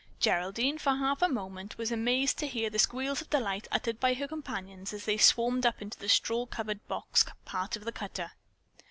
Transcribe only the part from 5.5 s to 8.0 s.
up into the straw covered box part of the